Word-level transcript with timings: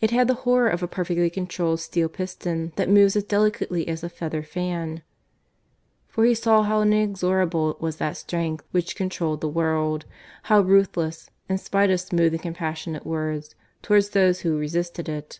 It 0.00 0.12
had 0.12 0.28
the 0.28 0.32
horror 0.48 0.70
of 0.70 0.82
a 0.82 0.88
perfectly 0.88 1.28
controlled 1.28 1.78
steel 1.80 2.08
piston 2.08 2.72
that 2.76 2.88
moves 2.88 3.16
as 3.16 3.24
delicately 3.24 3.86
as 3.86 4.02
a 4.02 4.08
feather 4.08 4.42
fan. 4.42 5.02
For 6.08 6.24
he 6.24 6.34
saw 6.34 6.62
how 6.62 6.80
inexorable 6.80 7.76
was 7.78 7.96
that 7.98 8.16
strength 8.16 8.64
which 8.70 8.96
controlled 8.96 9.42
the 9.42 9.48
world; 9.50 10.06
how 10.44 10.62
ruthless, 10.62 11.28
in 11.50 11.58
spite 11.58 11.90
of 11.90 12.00
smooth 12.00 12.32
and 12.32 12.40
compassionate 12.40 13.04
words, 13.04 13.54
towards 13.82 14.08
those 14.08 14.40
who 14.40 14.56
resisted 14.56 15.06
it. 15.06 15.38